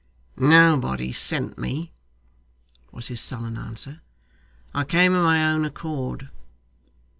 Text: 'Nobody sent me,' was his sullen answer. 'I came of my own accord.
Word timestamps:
'Nobody 0.35 1.11
sent 1.11 1.59
me,' 1.59 1.91
was 2.91 3.09
his 3.09 3.21
sullen 3.21 3.55
answer. 3.55 4.01
'I 4.73 4.85
came 4.85 5.13
of 5.13 5.23
my 5.23 5.47
own 5.53 5.63
accord. 5.63 6.31